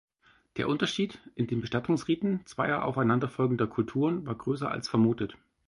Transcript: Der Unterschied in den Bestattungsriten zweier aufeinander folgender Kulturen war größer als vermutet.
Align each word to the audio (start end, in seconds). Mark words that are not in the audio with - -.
Der 0.57 0.67
Unterschied 0.67 1.19
in 1.35 1.45
den 1.45 1.61
Bestattungsriten 1.61 2.43
zweier 2.47 2.85
aufeinander 2.85 3.29
folgender 3.29 3.67
Kulturen 3.67 4.25
war 4.25 4.33
größer 4.33 4.67
als 4.71 4.89
vermutet. 4.89 5.37